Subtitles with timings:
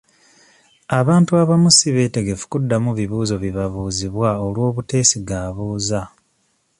[0.99, 6.01] Abantu abamu si beetegefu kuddamu bibuuzo bibabuuzibwa olw'obuteesiga abuuza.